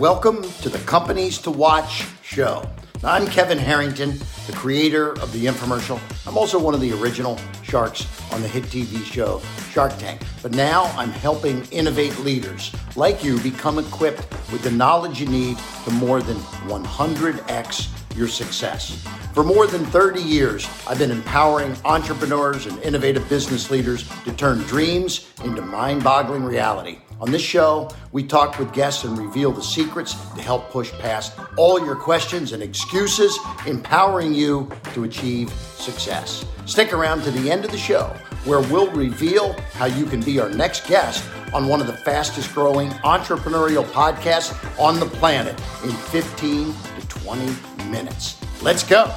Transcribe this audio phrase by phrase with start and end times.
[0.00, 2.66] Welcome to the Companies to Watch show.
[3.04, 6.00] I'm Kevin Harrington, the creator of the infomercial.
[6.26, 9.42] I'm also one of the original sharks on the hit TV show
[9.72, 10.22] Shark Tank.
[10.40, 15.58] But now I'm helping innovate leaders like you become equipped with the knowledge you need
[15.84, 19.06] to more than 100x your success.
[19.34, 24.60] For more than 30 years, I've been empowering entrepreneurs and innovative business leaders to turn
[24.60, 27.00] dreams into mind boggling reality.
[27.20, 31.38] On this show, we talk with guests and reveal the secrets to help push past
[31.58, 36.46] all your questions and excuses, empowering you to achieve success.
[36.64, 38.06] Stick around to the end of the show
[38.46, 42.54] where we'll reveal how you can be our next guest on one of the fastest
[42.54, 48.38] growing entrepreneurial podcasts on the planet in 15 to 20 minutes.
[48.62, 49.14] Let's go.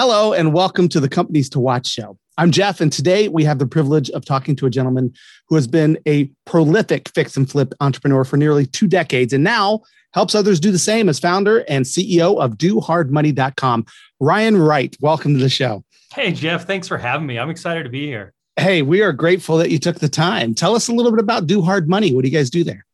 [0.00, 2.16] Hello, and welcome to the Companies to Watch show.
[2.36, 5.12] I'm Jeff, and today we have the privilege of talking to a gentleman
[5.48, 9.80] who has been a prolific fix and flip entrepreneur for nearly two decades and now
[10.14, 13.86] helps others do the same as founder and CEO of DoHardMoney.com.
[14.20, 15.82] Ryan Wright, welcome to the show.
[16.14, 17.36] Hey, Jeff, thanks for having me.
[17.36, 18.34] I'm excited to be here.
[18.54, 20.54] Hey, we are grateful that you took the time.
[20.54, 22.14] Tell us a little bit about Do Hard Money.
[22.14, 22.86] What do you guys do there?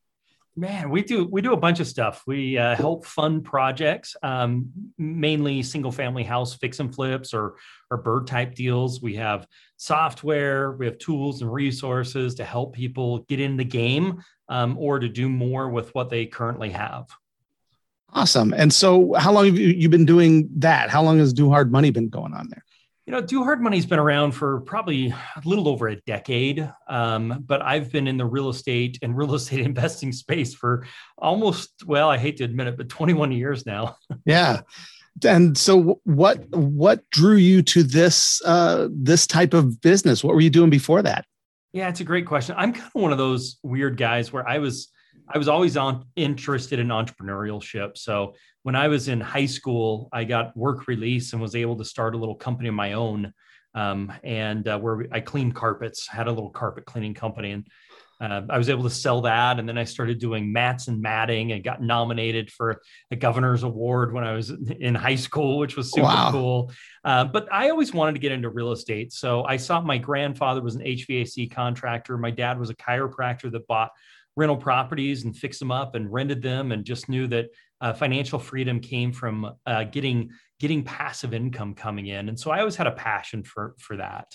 [0.57, 2.23] Man, we do we do a bunch of stuff.
[2.29, 7.57] We uh, help fund projects, um, mainly single family house fix and flips or
[7.91, 9.03] or BRRRR type deals.
[9.03, 14.23] We have software, we have tools and resources to help people get in the game
[14.49, 17.07] um, or to do more with what they currently have.
[18.13, 18.55] Awesome.
[18.55, 20.89] And so, how long have you been doing that?
[20.89, 22.65] How long has Do Hard Money been going on there?
[23.07, 27.45] You know, Do Hard Money's been around for probably a little over a decade, um,
[27.47, 30.87] but I've been in the real estate and real estate investing space for
[31.19, 33.97] almost, well, I hate to admit it, but 21 years now.
[34.25, 34.63] yeah.
[35.23, 40.25] And so, what what drew you to this uh, this type of business?
[40.25, 41.25] What were you doing before that?
[41.73, 42.57] Yeah, it's a great question.
[42.59, 44.89] I'm kind of one of those weird guys where I was
[45.29, 47.97] I was always on, interested in entrepreneurship.
[47.97, 51.85] So when I was in high school, I got work release and was able to
[51.85, 53.33] start a little company of my own.
[53.75, 57.67] Um, and uh, where I cleaned carpets, had a little carpet cleaning company, and
[58.21, 59.59] uh, I was able to sell that.
[59.59, 62.81] And then I started doing mats and matting, and got nominated for
[63.11, 66.31] a governor's award when I was in high school, which was super wow.
[66.31, 66.73] cool.
[67.03, 70.63] Uh, but I always wanted to get into real estate, so I saw my grandfather
[70.63, 72.17] was an HVAC contractor.
[72.17, 73.91] My dad was a chiropractor that bought
[74.37, 77.47] rental properties and fixed them up and rented them and just knew that
[77.81, 80.31] uh, financial freedom came from uh, getting
[80.61, 84.35] getting passive income coming in and so i always had a passion for for that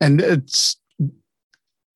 [0.00, 0.80] and it's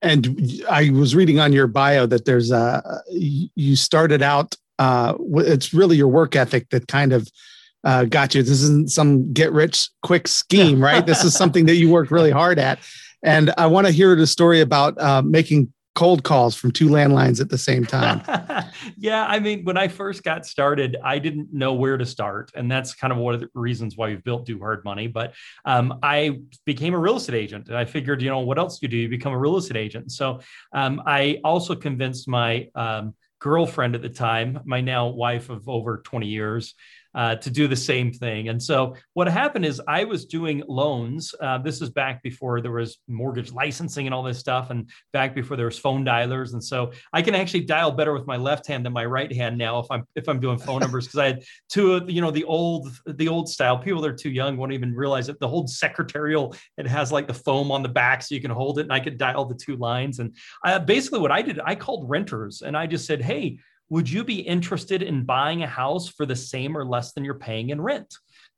[0.01, 0.39] and
[0.69, 5.97] i was reading on your bio that there's a you started out uh it's really
[5.97, 7.27] your work ethic that kind of
[7.83, 8.43] uh, got you.
[8.43, 11.05] This isn't some get rich quick scheme, right?
[11.05, 12.79] this is something that you worked really hard at.
[13.23, 17.41] And I want to hear the story about uh, making cold calls from two landlines
[17.41, 18.21] at the same time.
[18.97, 22.71] yeah, I mean, when I first got started, I didn't know where to start, and
[22.71, 25.07] that's kind of one of the reasons why we've built Do Hard Money.
[25.07, 25.33] But
[25.65, 28.85] um, I became a real estate agent, and I figured, you know, what else do
[28.85, 28.95] you do?
[28.95, 30.13] You become a real estate agent.
[30.13, 30.39] So
[30.71, 35.97] um, I also convinced my um, girlfriend at the time, my now wife of over
[35.97, 36.75] 20 years,
[37.15, 38.49] uh, to do the same thing.
[38.49, 41.33] And so what happened is I was doing loans.
[41.41, 45.33] Uh, this is back before there was mortgage licensing and all this stuff, and back
[45.33, 46.53] before there was phone dialers.
[46.53, 49.57] And so I can actually dial better with my left hand than my right hand
[49.57, 52.31] now if I'm if I'm doing phone numbers because I had two, of you know,
[52.31, 53.77] the old the old style.
[53.77, 55.39] People that are too young won't even realize it.
[55.39, 58.79] The whole secretarial it has like the foam on the back so you can hold
[58.79, 60.19] it, and I could dial the two lines.
[60.19, 63.59] And I, uh, basically, what I did, I called renters and I just said, hey
[63.89, 67.33] would you be interested in buying a house for the same or less than you're
[67.35, 68.13] paying in rent?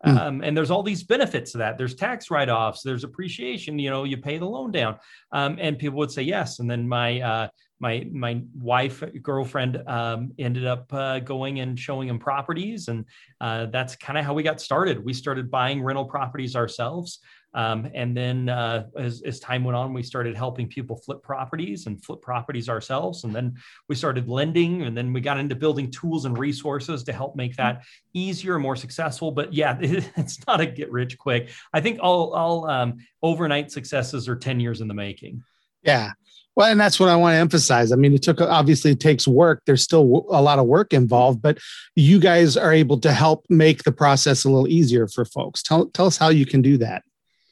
[0.05, 0.17] Mm.
[0.17, 1.77] Um, and there's all these benefits to that.
[1.77, 2.81] There's tax write-offs.
[2.81, 3.77] There's appreciation.
[3.77, 4.97] You know, you pay the loan down,
[5.31, 6.59] um, and people would say yes.
[6.59, 7.47] And then my uh,
[7.81, 13.05] my my wife girlfriend um, ended up uh, going and showing him properties, and
[13.41, 15.03] uh, that's kind of how we got started.
[15.03, 17.19] We started buying rental properties ourselves.
[17.53, 21.85] Um, and then uh, as, as, time went on, we started helping people flip properties
[21.85, 23.25] and flip properties ourselves.
[23.25, 23.55] And then
[23.89, 27.57] we started lending, and then we got into building tools and resources to help make
[27.57, 27.83] that
[28.13, 29.31] easier and more successful.
[29.31, 31.49] But yeah, it, it's not a get rich quick.
[31.73, 35.43] I think all, all um, overnight successes are 10 years in the making.
[35.83, 36.11] Yeah.
[36.55, 37.91] Well, and that's what I want to emphasize.
[37.91, 39.61] I mean, it took obviously it takes work.
[39.65, 41.57] There's still a lot of work involved, but
[41.95, 45.63] you guys are able to help make the process a little easier for folks.
[45.63, 47.03] Tell, tell us how you can do that.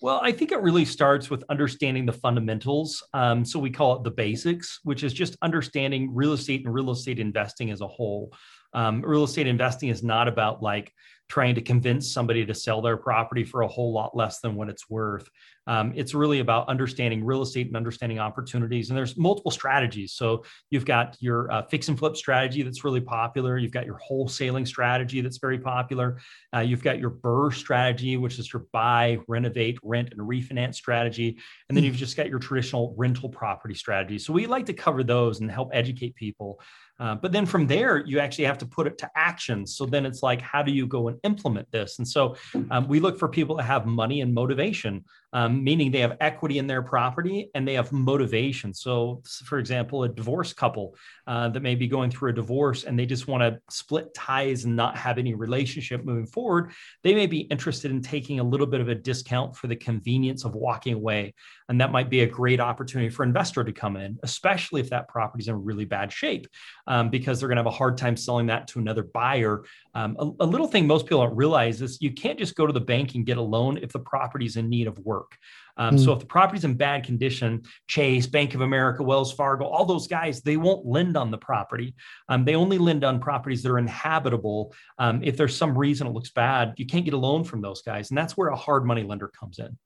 [0.01, 3.03] Well, I think it really starts with understanding the fundamentals.
[3.13, 6.91] Um, so we call it the basics, which is just understanding real estate and real
[6.91, 8.33] estate investing as a whole.
[8.73, 10.93] Um, real estate investing is not about like
[11.27, 14.69] trying to convince somebody to sell their property for a whole lot less than what
[14.69, 15.29] it's worth.
[15.69, 18.89] Um, it's really about understanding real estate and understanding opportunities.
[18.89, 20.13] And there's multiple strategies.
[20.13, 23.55] So you've got your uh, fix and flip strategy that's really popular.
[23.55, 26.17] You've got your wholesaling strategy that's very popular.
[26.55, 31.37] Uh, you've got your BRRRR strategy, which is your buy, renovate, rent, and refinance strategy.
[31.69, 31.89] And then hmm.
[31.89, 34.17] you've just got your traditional rental property strategy.
[34.17, 36.59] So we like to cover those and help educate people.
[36.99, 39.65] Uh, but then from there, you actually have to put it to action.
[39.65, 41.97] So then it's like, how do you go and implement this?
[41.99, 42.35] And so
[42.71, 46.57] um, we look for people that have money and motivation, um, meaning they have equity
[46.57, 48.73] in their property and they have motivation.
[48.73, 50.95] So, for example, a divorced couple
[51.29, 54.65] uh, that may be going through a divorce and they just want to split ties
[54.65, 56.71] and not have any relationship moving forward,
[57.03, 60.43] they may be interested in taking a little bit of a discount for the convenience
[60.43, 61.35] of walking away.
[61.69, 65.07] And that might be a great opportunity for investor to come in, especially if that
[65.07, 66.47] property is in really bad shape
[66.87, 69.63] um, because they're going to have a hard time selling that to another buyer.
[69.93, 72.73] Um, a, a, little thing most people don't realize is you can't just go to
[72.73, 75.37] the bank and get a loan if the property is in need of work.
[75.79, 76.03] Um, mm.
[76.03, 80.05] So if the property's in bad condition, Chase, Bank of America, Wells Fargo, all those
[80.05, 81.95] guys, they won't lend on the property.
[82.27, 84.73] Um, they only lend on properties that are inhabitable.
[84.99, 87.81] Um, if there's some reason it looks bad, you can't get a loan from those
[87.81, 88.11] guys.
[88.11, 89.77] And that's where a hard money lender comes in.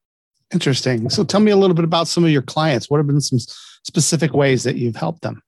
[0.51, 1.09] Interesting.
[1.09, 2.89] So tell me a little bit about some of your clients.
[2.89, 3.39] What have been some
[3.83, 5.41] specific ways that you've helped them?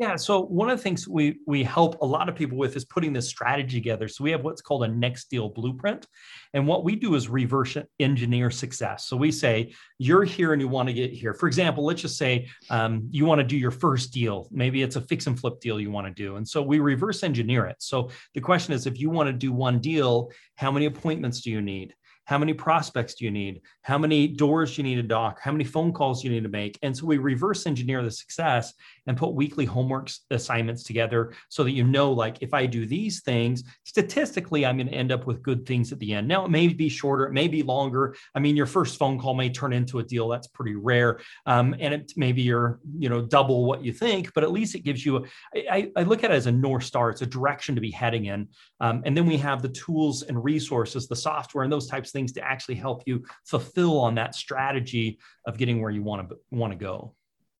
[0.00, 0.16] Yeah.
[0.16, 3.12] So one of the things we we help a lot of people with is putting
[3.12, 4.08] this strategy together.
[4.08, 6.06] So we have what's called a next deal blueprint,
[6.54, 9.04] and what we do is reverse engineer success.
[9.04, 11.34] So we say you're here and you want to get here.
[11.34, 14.48] For example, let's just say um, you want to do your first deal.
[14.50, 17.22] Maybe it's a fix and flip deal you want to do, and so we reverse
[17.22, 17.76] engineer it.
[17.80, 21.50] So the question is, if you want to do one deal, how many appointments do
[21.50, 21.94] you need?
[22.30, 23.60] How many prospects do you need?
[23.82, 25.40] How many doors do you need to knock?
[25.42, 26.78] How many phone calls do you need to make?
[26.80, 28.72] And so we reverse engineer the success
[29.08, 33.22] and put weekly homework assignments together so that you know, like, if I do these
[33.22, 36.28] things, statistically, I'm going to end up with good things at the end.
[36.28, 38.14] Now, it may be shorter, it may be longer.
[38.32, 40.28] I mean, your first phone call may turn into a deal.
[40.28, 41.18] That's pretty rare.
[41.46, 44.84] Um, and it maybe you're, you know, double what you think, but at least it
[44.84, 47.10] gives you, a, I, I look at it as a North Star.
[47.10, 48.46] It's a direction to be heading in.
[48.78, 52.12] Um, and then we have the tools and resources, the software, and those types of
[52.12, 56.36] things to actually help you fulfill on that strategy of getting where you want to
[56.50, 57.14] want to go.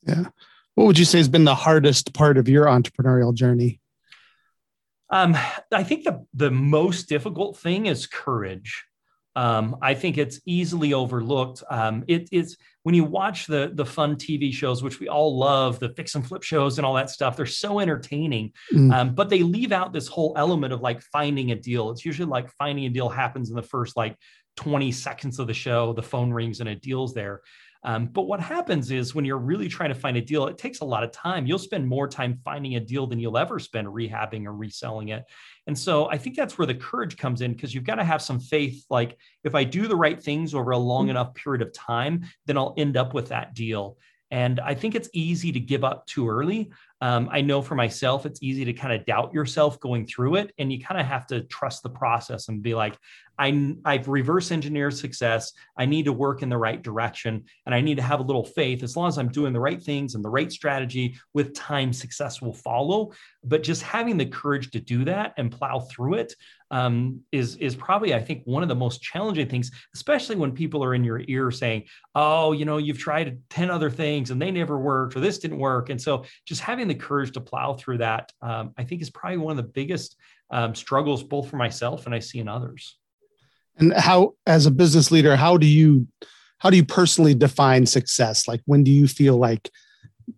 [0.07, 0.27] Yeah.
[0.75, 3.81] What would you say has been the hardest part of your entrepreneurial journey?
[5.11, 5.37] Um,
[5.73, 8.85] I think the the most difficult thing is courage.
[9.37, 11.63] Um, I think it's easily overlooked.
[11.71, 15.79] Um, it, it's when you watch the the fun TV shows, which we all love,
[15.79, 17.37] the fix and flip shows and all that stuff.
[17.37, 18.93] They're so entertaining, mm.
[18.93, 21.91] um, but they leave out this whole element of like finding a deal.
[21.91, 24.17] It's usually like finding a deal happens in the first like
[24.61, 25.95] 20 seconds of the show.
[25.95, 27.41] The phone rings and a deal's there.
[27.83, 30.81] Um, but what happens is when you're really trying to find a deal, it takes
[30.81, 31.47] a lot of time.
[31.47, 35.25] You'll spend more time finding a deal than you'll ever spend rehabbing or reselling it.
[35.67, 38.21] And so I think that's where the courage comes in because you've got to have
[38.21, 38.85] some faith.
[38.91, 41.11] Like, if I do the right things over a long mm-hmm.
[41.13, 43.97] enough period of time, then I'll end up with that deal.
[44.31, 46.71] And I think it's easy to give up too early.
[47.01, 50.53] Um, I know for myself, it's easy to kind of doubt yourself going through it.
[50.59, 52.97] And you kind of have to trust the process and be like,
[53.39, 55.53] I, I've reverse engineered success.
[55.79, 58.45] I need to work in the right direction and I need to have a little
[58.45, 58.83] faith.
[58.83, 62.43] As long as I'm doing the right things and the right strategy with time, success
[62.43, 63.13] will follow.
[63.43, 66.35] But just having the courage to do that and plow through it
[66.71, 70.85] um, is is probably I think one of the most challenging things, especially when people
[70.85, 71.85] are in your ear saying,
[72.15, 75.59] "Oh, you know, you've tried ten other things and they never worked, or this didn't
[75.59, 79.11] work." And so, just having the courage to plow through that, um, I think, is
[79.11, 80.17] probably one of the biggest
[80.51, 82.97] um, struggles, both for myself and I see in others.
[83.79, 86.07] And how, as a business leader, how do you
[86.59, 88.47] how do you personally define success?
[88.47, 89.71] Like, when do you feel like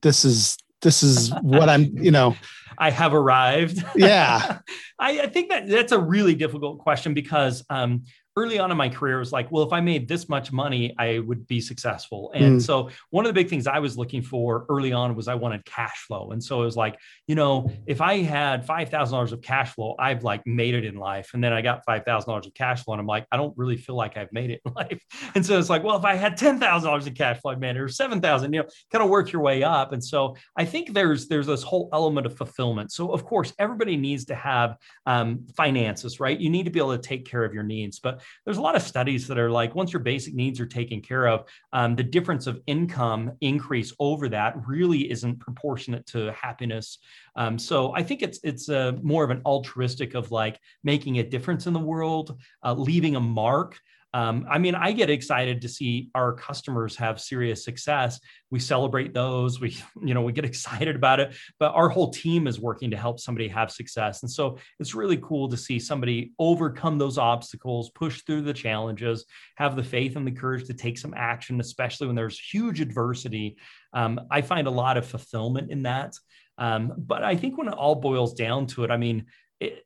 [0.03, 2.37] this is this is what I'm, you know,
[2.79, 3.85] I have arrived.
[3.95, 4.59] Yeah.
[4.99, 8.05] I, I, think that that's a really difficult question because um,
[8.37, 11.19] early on in my career was like, well, if I made this much money, I
[11.19, 12.33] would be successful.
[12.35, 12.63] And mm.
[12.63, 15.65] so one of the big things I was looking for early on was I wanted
[15.67, 16.31] cash flow.
[16.31, 20.25] And so it was like, you know, if I had $5,000 of cash flow, I've
[20.25, 21.31] like made it in life.
[21.35, 23.97] And then I got $5,000 of cash flow and I'm like, I don't really feel
[23.97, 25.03] like I've made it in life.
[25.35, 27.81] And so it's like, well, if I had $10,000 of cash flow, I made it
[27.81, 29.93] or 7,000, you know, kind of work your way up.
[29.93, 32.93] And so I think there's, there's this whole element of fulfillment.
[32.93, 36.39] So of course, everybody needs to have um, finances, right?
[36.39, 38.77] You need to be able to take care of your needs, but there's a lot
[38.77, 42.03] of studies that are like once your basic needs are taken care of, um, the
[42.03, 46.99] difference of income increase over that really isn't proportionate to happiness.
[47.37, 51.23] Um, so I think it's it's a, more of an altruistic of like making a
[51.23, 53.79] difference in the world, uh, leaving a mark.
[54.15, 58.21] Um, I mean, I get excited to see our customers have serious success.
[58.51, 59.59] We celebrate those.
[59.61, 61.35] We, you know, we get excited about it.
[61.59, 65.17] But our whole team is working to help somebody have success, and so it's really
[65.19, 69.25] cool to see somebody overcome those obstacles, push through the challenges,
[69.57, 73.57] have the faith and the courage to take some action, especially when there's huge adversity.
[73.93, 76.15] Um, I find a lot of fulfillment in that.
[76.59, 79.27] Um, but I think when it all boils down to it, I mean,
[79.59, 79.85] it,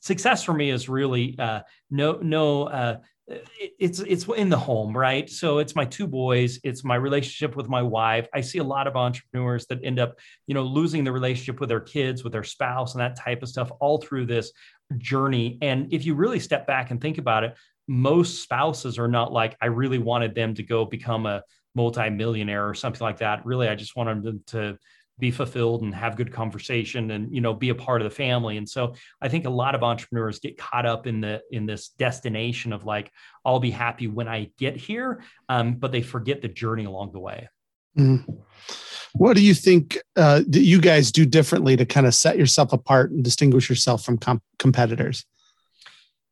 [0.00, 1.60] success for me is really uh,
[1.90, 2.98] no no uh,
[3.78, 5.28] it's it's in the home right?
[5.28, 8.26] So it's my two boys it's my relationship with my wife.
[8.34, 11.68] I see a lot of entrepreneurs that end up you know losing the relationship with
[11.68, 14.52] their kids with their spouse and that type of stuff all through this
[14.96, 15.58] journey.
[15.60, 17.56] And if you really step back and think about it
[17.90, 21.42] most spouses are not like i really wanted them to go become a
[21.74, 23.44] multimillionaire or something like that.
[23.46, 24.78] Really i just wanted them to
[25.18, 28.56] be fulfilled and have good conversation and you know be a part of the family.
[28.56, 31.88] And so i think a lot of entrepreneurs get caught up in the in this
[31.90, 33.10] destination of like
[33.44, 37.20] i'll be happy when i get here um, but they forget the journey along the
[37.20, 37.48] way.
[37.96, 38.32] Mm-hmm.
[39.14, 42.72] what do you think uh, that you guys do differently to kind of set yourself
[42.72, 45.24] apart and distinguish yourself from comp- competitors?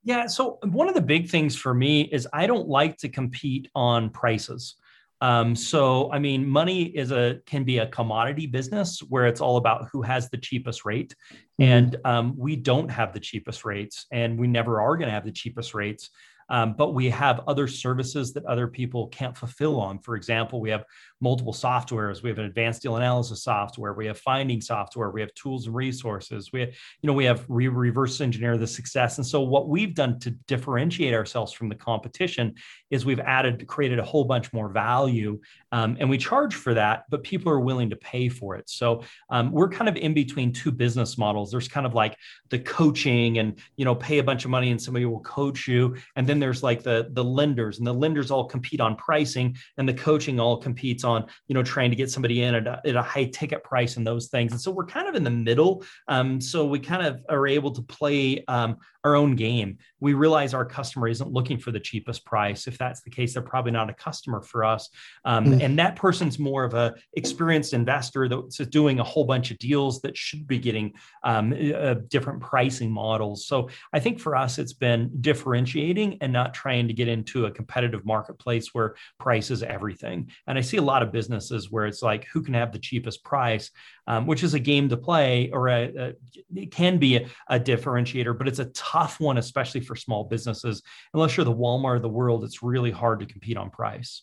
[0.04, 3.68] Yeah so one of the big things for me is i don't like to compete
[3.74, 4.76] on prices
[5.20, 9.56] um, so, I mean, money is a can be a commodity business where it's all
[9.56, 11.62] about who has the cheapest rate, mm-hmm.
[11.64, 15.24] and um, we don't have the cheapest rates, and we never are going to have
[15.24, 16.10] the cheapest rates.
[16.48, 19.98] Um, but we have other services that other people can't fulfill on.
[19.98, 20.84] For example, we have
[21.20, 22.22] multiple softwares.
[22.22, 23.94] We have an advanced deal analysis software.
[23.94, 25.10] We have finding software.
[25.10, 26.52] We have tools and resources.
[26.52, 26.70] We, have,
[27.00, 29.16] you know, we have re- reverse engineer the success.
[29.18, 32.54] And so what we've done to differentiate ourselves from the competition
[32.90, 35.40] is we've added, created a whole bunch more value,
[35.72, 37.04] um, and we charge for that.
[37.10, 38.68] But people are willing to pay for it.
[38.68, 41.50] So um, we're kind of in between two business models.
[41.50, 42.16] There's kind of like
[42.50, 45.96] the coaching, and you know, pay a bunch of money and somebody will coach you,
[46.14, 49.88] and then there's like the the lenders, and the lenders all compete on pricing, and
[49.88, 52.96] the coaching all competes on you know trying to get somebody in at a, at
[52.96, 54.52] a high ticket price and those things.
[54.52, 55.84] And so we're kind of in the middle.
[56.08, 59.78] Um, so we kind of are able to play um, our own game.
[60.00, 62.66] We realize our customer isn't looking for the cheapest price.
[62.66, 64.88] If that's the case they're probably not a customer for us.
[65.24, 65.62] Um, mm.
[65.62, 70.00] and that person's more of a experienced investor that's doing a whole bunch of deals
[70.02, 73.46] that should be getting um, uh, different pricing models.
[73.46, 77.50] So i think for us it's been differentiating and not trying to get into a
[77.50, 80.30] competitive marketplace where price is everything.
[80.46, 83.22] And i see a lot of businesses where it's like who can have the cheapest
[83.22, 83.70] price
[84.06, 86.12] um, which is a game to play or a, a
[86.54, 90.82] it can be a, a differentiator but it's a tough one especially for small businesses.
[91.14, 94.22] Unless you're the Walmart of the world, it's really hard to compete on price.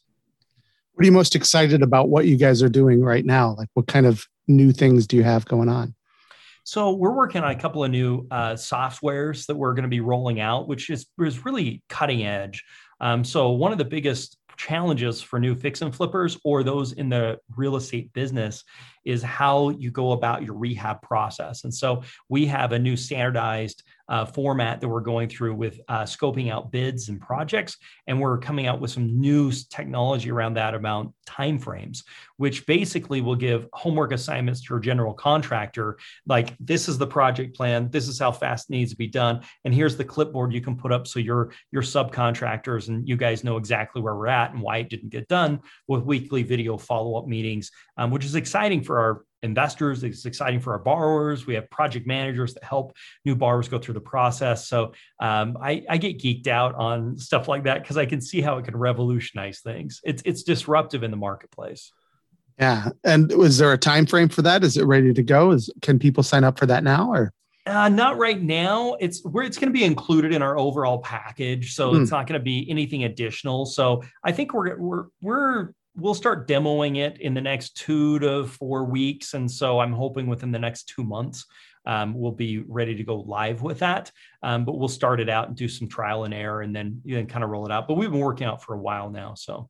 [0.94, 3.56] What are you most excited about what you guys are doing right now?
[3.56, 5.96] Like what kind of new things do you have going on?
[6.66, 10.00] So we're working on a couple of new uh, softwares that we're going to be
[10.00, 12.63] rolling out, which is, is really cutting edge.
[13.02, 17.10] Um, so one of the biggest challenges for new fix and flippers or those in
[17.10, 18.63] the real estate business
[19.05, 21.63] is how you go about your rehab process.
[21.63, 26.03] And so we have a new standardized uh, format that we're going through with uh,
[26.03, 30.74] scoping out bids and projects, and we're coming out with some new technology around that
[30.74, 32.03] about timeframes,
[32.38, 35.98] which basically will give homework assignments to your general contractor.
[36.25, 39.74] Like this is the project plan, this is how fast needs to be done, and
[39.74, 43.57] here's the clipboard you can put up so your your subcontractors and you guys know
[43.57, 47.27] exactly where we're at and why it didn't get done with weekly video follow up
[47.27, 50.04] meetings, um, which is exciting for our investors.
[50.04, 51.46] It's exciting for our borrowers.
[51.46, 52.96] We have project managers that help
[53.26, 54.68] new borrowers go through the process.
[54.68, 58.42] So um, I, I, get geeked out on stuff like that because I can see
[58.42, 60.02] how it can revolutionize things.
[60.04, 61.92] It's it's disruptive in the marketplace.
[62.60, 64.64] Yeah, and was there a time frame for that?
[64.64, 65.52] Is it ready to go?
[65.52, 67.34] Is can people sign up for that now or?
[67.66, 68.96] Uh, not right now.
[69.00, 72.02] It's where it's going to be included in our overall package, so hmm.
[72.02, 73.66] it's not going to be anything additional.
[73.66, 78.46] So I think we're we're we're we'll start demoing it in the next two to
[78.46, 79.34] four weeks.
[79.34, 81.46] And so I'm hoping within the next two months,
[81.86, 84.12] um, we'll be ready to go live with that.
[84.42, 87.28] Um, but we'll start it out and do some trial and error and then, then
[87.28, 87.88] kind of roll it out.
[87.88, 89.34] But we've been working out for a while now.
[89.36, 89.70] So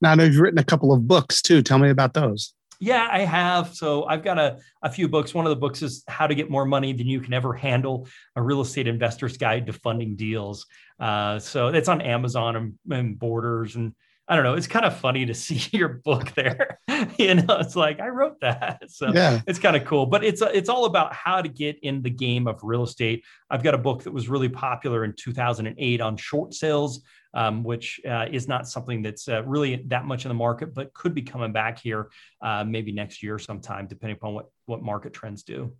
[0.00, 1.62] now I know you've written a couple of books too.
[1.62, 2.54] Tell me about those.
[2.80, 3.74] Yeah, I have.
[3.74, 5.34] So I've got a, a few books.
[5.34, 8.06] One of the books is How to Get More Money Than You Can Ever Handle,
[8.36, 10.64] a real estate investor's guide to funding deals.
[11.00, 13.94] Uh, so it's on Amazon and, and Borders and
[14.28, 14.54] I don't know.
[14.54, 16.80] It's kind of funny to see your book there.
[17.18, 19.40] you know, it's like I wrote that, so yeah.
[19.46, 20.06] it's kind of cool.
[20.06, 23.24] But it's it's all about how to get in the game of real estate.
[23.50, 27.02] I've got a book that was really popular in 2008 on short sales,
[27.34, 30.92] um, which uh, is not something that's uh, really that much in the market, but
[30.92, 32.10] could be coming back here
[32.42, 35.72] uh, maybe next year sometime, depending upon what what market trends do.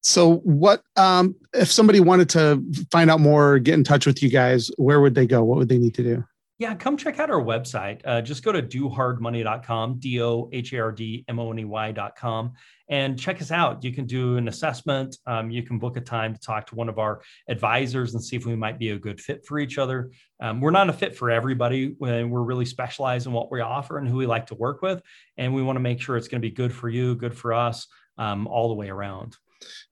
[0.00, 4.30] So, what um, if somebody wanted to find out more, get in touch with you
[4.30, 4.70] guys?
[4.76, 5.42] Where would they go?
[5.42, 6.24] What would they need to do?
[6.58, 8.00] Yeah, come check out our website.
[8.06, 11.64] Uh, just go to dohardmoney.com, D O H A R D M O N E
[11.66, 12.52] Y.com,
[12.88, 13.84] and check us out.
[13.84, 15.18] You can do an assessment.
[15.26, 18.36] Um, you can book a time to talk to one of our advisors and see
[18.36, 20.10] if we might be a good fit for each other.
[20.40, 21.94] Um, we're not a fit for everybody.
[21.98, 25.02] We're really specialized in what we offer and who we like to work with.
[25.36, 27.52] And we want to make sure it's going to be good for you, good for
[27.52, 27.86] us,
[28.16, 29.36] um, all the way around.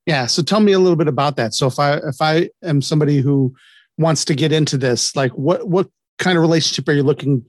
[0.07, 0.25] Yeah.
[0.25, 1.53] So tell me a little bit about that.
[1.53, 3.55] So if I if I am somebody who
[3.99, 7.45] wants to get into this, like what what kind of relationship are you looking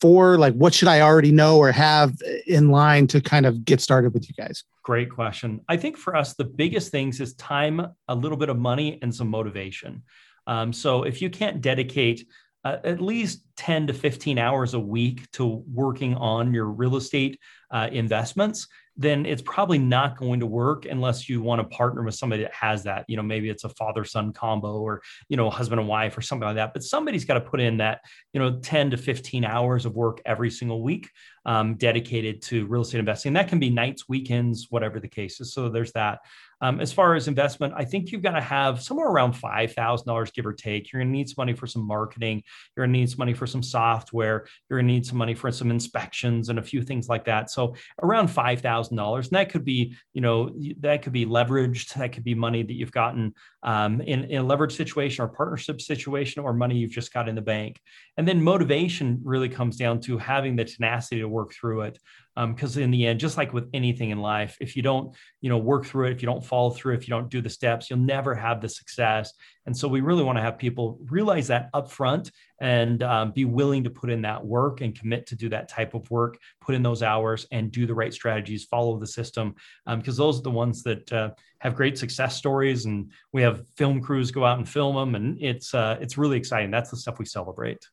[0.00, 0.36] for?
[0.36, 2.14] Like, what should I already know or have
[2.46, 4.64] in line to kind of get started with you guys?
[4.82, 5.60] Great question.
[5.68, 9.14] I think for us, the biggest things is time, a little bit of money, and
[9.14, 10.02] some motivation.
[10.48, 12.26] Um, so if you can't dedicate
[12.64, 17.38] uh, at least 10 to 15 hours a week to working on your real estate
[17.70, 22.14] uh, investments, then it's probably not going to work unless you want to partner with
[22.14, 23.04] somebody that has that.
[23.08, 26.20] You know, maybe it's a father son combo or, you know, husband and wife or
[26.22, 26.72] something like that.
[26.72, 30.20] But somebody's got to put in that, you know, 10 to 15 hours of work
[30.26, 31.10] every single week
[31.46, 33.30] um, dedicated to real estate investing.
[33.30, 35.52] And That can be nights, weekends, whatever the case is.
[35.52, 36.20] So there's that.
[36.62, 40.46] Um, as far as investment, I think you've got to have somewhere around $5,000, give
[40.46, 40.92] or take.
[40.92, 42.42] You're going to need some money for some marketing.
[42.76, 44.46] You're going to need some money for some software.
[44.70, 47.50] You're going to need some money for some inspections and a few things like that.
[47.50, 49.16] So around $5,000.
[49.16, 50.50] And that could be, you know,
[50.80, 51.94] that could be leveraged.
[51.94, 55.80] That could be money that you've gotten um, in, in a leverage situation or partnership
[55.80, 57.80] situation or money you've just got in the bank.
[58.16, 61.98] And then motivation really comes down to having the tenacity to work through it
[62.34, 65.50] because um, in the end just like with anything in life if you don't you
[65.50, 67.90] know work through it if you don't follow through if you don't do the steps
[67.90, 69.32] you'll never have the success.
[69.66, 73.44] And so we really want to have people realize that up front and um, be
[73.44, 76.74] willing to put in that work and commit to do that type of work put
[76.74, 79.54] in those hours and do the right strategies follow the system.
[79.86, 83.68] Because um, those are the ones that uh, have great success stories and we have
[83.76, 86.70] film crews go out and film them and it's uh, it's really exciting.
[86.70, 87.86] That's the stuff we celebrate.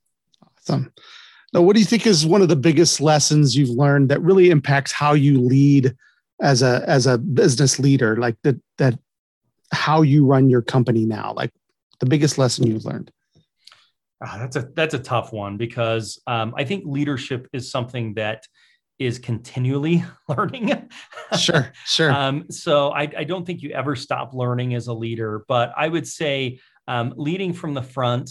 [0.58, 0.91] Awesome
[1.53, 4.50] now, what do you think is one of the biggest lessons you've learned that really
[4.50, 5.96] impacts how you lead
[6.41, 8.18] as a as a business leader?
[8.18, 9.00] Like that that
[9.72, 11.34] how you run your company now.
[11.36, 11.51] Like
[12.00, 13.12] the biggest lesson you've learned.
[14.25, 18.45] Oh, that's a that's a tough one because um, I think leadership is something that
[19.00, 20.89] is continually learning.
[21.38, 22.12] sure, sure.
[22.12, 25.88] Um, so I, I, don't think you ever stop learning as a leader, but I
[25.88, 28.30] would say um, leading from the front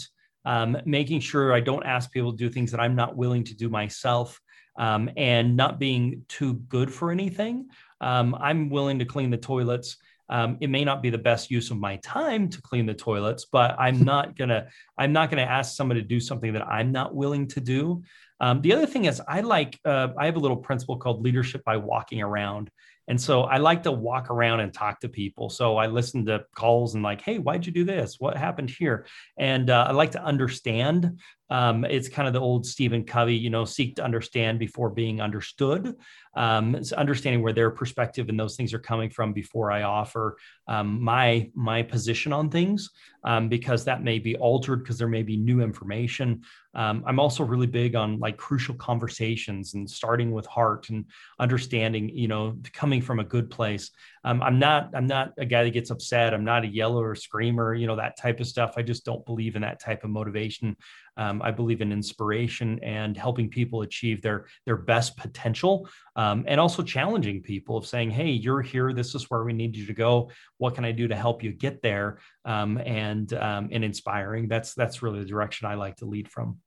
[0.49, 3.55] um, making sure I don't ask people to do things that I'm not willing to
[3.55, 4.41] do myself,
[4.79, 7.69] um, and not being too good for anything.
[8.01, 9.99] Um, I'm willing to clean the toilets.
[10.31, 13.45] Um, it may not be the best use of my time to clean the toilets,
[13.45, 17.15] but I'm not gonna I'm not gonna ask somebody to do something that I'm not
[17.15, 18.03] willing to do.
[18.41, 21.63] Um, the other thing is I like uh, I have a little principle called leadership
[21.63, 22.71] by walking around.
[23.09, 25.49] And so I like to walk around and talk to people.
[25.49, 28.17] So I listen to calls and like, hey, why'd you do this?
[28.19, 29.07] What happened here?
[29.39, 31.19] And uh, I like to understand
[31.51, 35.21] um, it's kind of the old Stephen Covey, you know, seek to understand before being
[35.21, 35.95] understood.
[36.35, 40.37] Um, it's understanding where their perspective and those things are coming from before I offer
[40.67, 42.91] um, my my position on things,
[43.25, 46.43] um, because that may be altered because there may be new information.
[46.75, 51.07] Um, I'm also really big on like crucial conversations and starting with heart and
[51.41, 53.91] understanding, you know, coming from a good place.
[54.23, 56.35] Um, I'm not I'm not a guy that gets upset.
[56.35, 58.75] I'm not a yeller or screamer, you know, that type of stuff.
[58.77, 60.77] I just don't believe in that type of motivation.
[61.19, 66.61] Um, I believe in inspiration and helping people achieve their their best potential, um, and
[66.61, 68.93] also challenging people of saying, "Hey, you're here.
[68.93, 70.31] This is where we need you to go.
[70.57, 74.49] What can I do to help you get there?" Um, and um, and inspiring.
[74.49, 76.59] That's that's really the direction I like to lead from.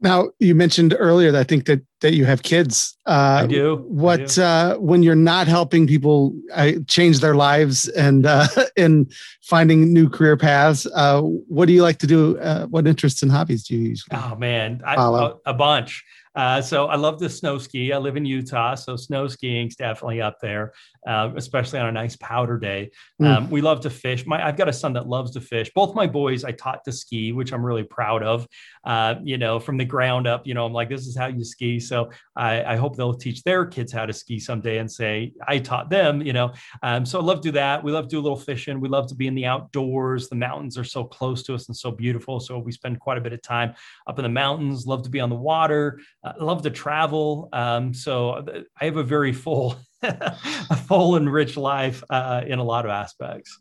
[0.00, 2.96] Now you mentioned earlier that I think that that you have kids.
[3.06, 3.84] Uh, I do.
[3.88, 4.42] What I do.
[4.42, 9.08] Uh, when you're not helping people uh, change their lives and uh, in
[9.42, 10.86] finding new career paths?
[10.94, 12.38] Uh, what do you like to do?
[12.38, 14.16] Uh, what interests and hobbies do you usually?
[14.16, 16.04] Oh man, I, a, a bunch.
[16.34, 17.92] Uh, so I love to snow ski.
[17.92, 20.72] I live in Utah, so snow skiing's definitely up there,
[21.06, 22.90] uh, especially on a nice powder day.
[23.20, 23.50] Um, mm.
[23.50, 24.26] We love to fish.
[24.26, 25.70] My I've got a son that loves to fish.
[25.74, 28.46] Both my boys I taught to ski, which I'm really proud of.
[28.84, 30.46] Uh, you know, from the ground up.
[30.46, 31.78] You know, I'm like, this is how you ski.
[31.80, 35.58] So I, I, hope they'll teach their kids how to ski someday and say I
[35.58, 36.22] taught them.
[36.22, 37.84] You know, um, so I love to do that.
[37.84, 38.80] We love to do a little fishing.
[38.80, 40.28] We love to be in the outdoors.
[40.28, 42.40] The mountains are so close to us and so beautiful.
[42.40, 43.74] So we spend quite a bit of time
[44.06, 44.86] up in the mountains.
[44.86, 47.48] Love to be on the water I love to travel.
[47.52, 52.58] Um, so uh, I have a very full, a full and rich life uh, in
[52.58, 53.58] a lot of aspects.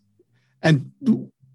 [0.64, 0.92] And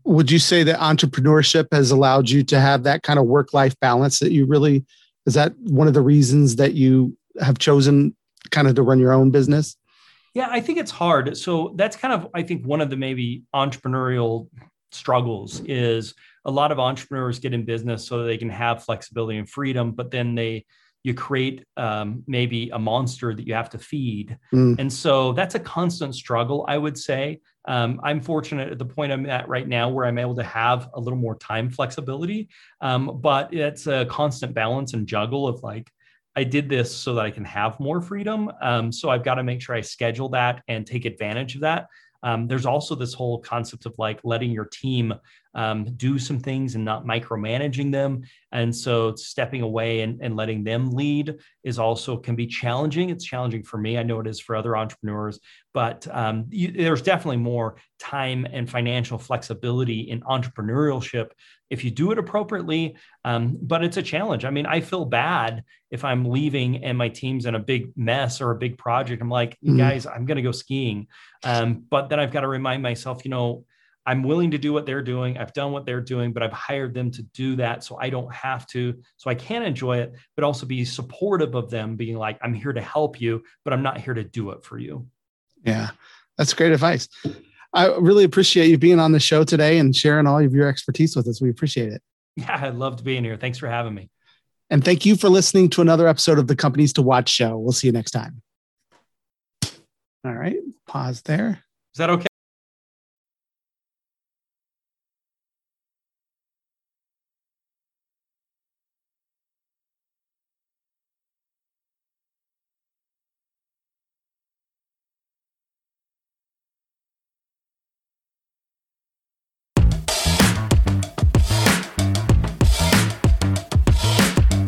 [0.04, 3.78] would you say that entrepreneurship has allowed you to have that kind of work life
[3.80, 4.84] balance that you really
[5.26, 8.16] is that one of the reasons that you have chosen
[8.50, 9.76] kind of to run your own business?
[10.34, 11.36] Yeah, I think it's hard.
[11.36, 14.48] So that's kind of, I think, one of the maybe entrepreneurial
[14.90, 19.38] struggles is a lot of entrepreneurs get in business so that they can have flexibility
[19.38, 20.64] and freedom, but then they
[21.04, 24.38] you create um, maybe a monster that you have to feed.
[24.54, 24.78] Mm.
[24.78, 27.40] And so that's a constant struggle, I would say.
[27.66, 30.88] Um, I'm fortunate at the point I'm at right now where I'm able to have
[30.94, 32.48] a little more time flexibility.
[32.80, 35.90] Um, but it's a constant balance and juggle of like,
[36.34, 38.50] I did this so that I can have more freedom.
[38.62, 41.88] Um, so I've got to make sure I schedule that and take advantage of that.
[42.22, 45.12] Um, there's also this whole concept of like letting your team
[45.54, 48.22] um, do some things and not micromanaging them.
[48.52, 53.10] And so stepping away and, and letting them lead is also can be challenging.
[53.10, 53.98] It's challenging for me.
[53.98, 55.40] I know it is for other entrepreneurs,
[55.74, 61.30] but um, you, there's definitely more time and financial flexibility in entrepreneurship
[61.70, 62.96] if you do it appropriately.
[63.24, 64.44] Um, but it's a challenge.
[64.44, 68.42] I mean, I feel bad if I'm leaving and my team's in a big mess
[68.42, 69.22] or a big project.
[69.22, 69.78] I'm like, mm-hmm.
[69.78, 71.06] guys, I'm going to go skiing.
[71.44, 73.64] Um, but then I've got to remind myself, you know,
[74.04, 75.38] I'm willing to do what they're doing.
[75.38, 77.84] I've done what they're doing, but I've hired them to do that.
[77.84, 78.94] So I don't have to.
[79.16, 82.72] So I can enjoy it, but also be supportive of them being like, I'm here
[82.72, 85.06] to help you, but I'm not here to do it for you.
[85.64, 85.90] Yeah,
[86.36, 87.08] that's great advice.
[87.72, 91.16] I really appreciate you being on the show today and sharing all of your expertise
[91.16, 91.40] with us.
[91.40, 92.02] We appreciate it.
[92.34, 93.36] Yeah, I loved being here.
[93.36, 94.08] Thanks for having me.
[94.70, 97.58] And thank you for listening to another episode of the Companies to Watch show.
[97.58, 98.40] We'll see you next time.
[100.24, 101.62] All right, pause there.
[101.92, 102.31] Is that okay?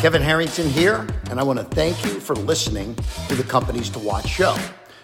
[0.04, 2.94] Kevin Harrington here, and I want to thank you for listening
[3.28, 4.54] to the Companies to Watch show.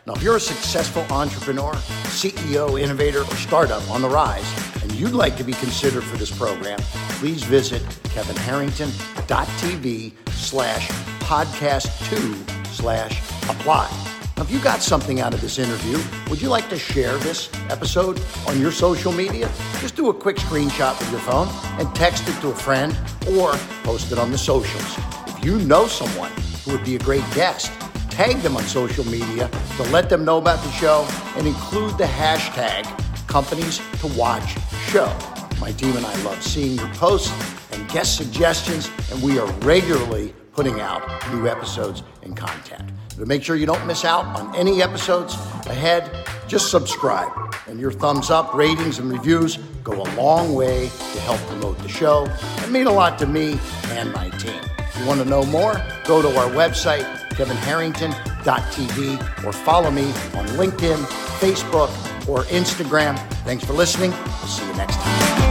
[0.06, 1.72] Now, if you're a successful entrepreneur,
[2.12, 4.44] CEO, innovator, or startup on the rise,
[4.82, 6.78] and you'd like to be considered for this program,
[7.18, 7.80] please visit
[8.12, 10.88] kevinharrington.tv slash
[11.20, 12.34] podcast two
[12.70, 14.10] slash apply.
[14.40, 15.98] Now, if you got something out of this interview,
[16.31, 19.50] would you like to share this episode on your social media?
[19.81, 21.46] Just do a quick screenshot with your phone
[21.79, 22.98] and text it to a friend
[23.33, 24.96] or post it on the socials.
[25.26, 26.33] If you know someone
[26.64, 27.70] who would be a great guest,
[28.09, 32.05] tag them on social media to let them know about the show and include the
[32.05, 32.87] hashtag
[33.26, 35.14] companies to watch show.
[35.61, 37.31] My team and I love seeing your posts
[37.72, 42.90] and guest suggestions, and we are regularly putting out new episodes and content.
[43.20, 45.35] To make sure you don't miss out on any episodes
[45.66, 46.11] ahead,
[46.48, 47.30] just subscribe.
[47.68, 51.88] And your thumbs up, ratings, and reviews go a long way to help promote the
[51.88, 52.26] show
[52.62, 54.62] and mean a lot to me and my team.
[54.78, 55.74] If you want to know more,
[56.06, 61.04] go to our website, kevinharrington.tv, or follow me on LinkedIn,
[61.40, 61.90] Facebook,
[62.26, 63.18] or Instagram.
[63.44, 64.12] Thanks for listening.
[64.12, 65.49] We'll see you next time.